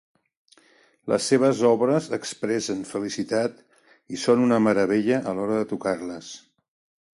[1.11, 3.61] Les seves obres expressen felicitat
[4.17, 6.35] i són una meravella a l'hora de tocar-les.